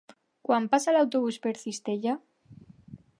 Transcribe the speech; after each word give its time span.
Quan 0.47 0.63
passa 0.71 0.95
l'autobús 0.95 1.39
per 1.45 1.53
Cistella? 1.65 2.17